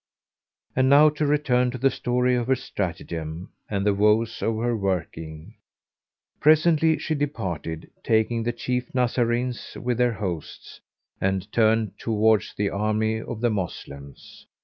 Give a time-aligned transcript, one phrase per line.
[0.75, 4.75] And now to return to the story of her stratagem and the woes of her
[4.75, 5.53] working.
[6.39, 10.81] Presently she departed, taking the chief Nazarenes with their hosts,
[11.21, 14.47] and turned towards the army of the Moslems.